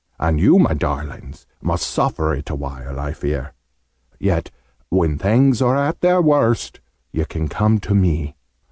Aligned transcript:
And 0.19 0.39
you, 0.39 0.57
my 0.57 0.73
darlings, 0.73 1.45
must 1.61 1.85
suffer 1.87 2.33
it 2.33 2.49
awhile, 2.49 2.99
I 2.99 3.13
fear. 3.13 3.53
Yet, 4.17 4.49
when 4.89 5.19
things 5.19 5.61
are 5.61 5.77
at 5.77 6.01
their 6.01 6.23
worst, 6.23 6.79
you 7.11 7.27
can 7.27 7.47
come 7.47 7.79
to 7.81 7.93
me. 7.93 8.35